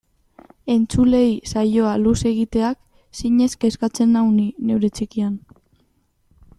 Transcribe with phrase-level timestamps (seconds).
[0.75, 2.81] Entzuleei saioa luze egiteak
[3.21, 5.39] zinez kezkatzen nau ni, neure txikian.